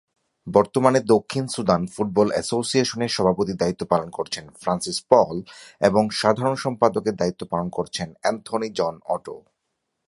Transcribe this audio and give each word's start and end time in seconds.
বর্তমানে 0.47 0.99
দক্ষিণ 1.13 1.45
Sudan 1.47 1.81
football 1.93 2.27
অ্যাসোসিয়েশনের 2.31 3.11
সভাপতির 3.11 3.59
দায়িত্ব 3.59 3.83
পালন 3.85 4.09
করছেন 4.09 4.45
ফ্রান্সিস 4.61 4.97
পল 5.09 5.35
এবং 5.81 6.03
সাধারণ 6.11 6.55
সম্পাদকের 6.55 7.15
দায়িত্ব 7.15 7.41
পালন 7.45 7.67
করছেন 7.69 8.07
অ্যান্থনি 8.21 8.69
জন 8.75 8.95
অটো। 9.07 9.35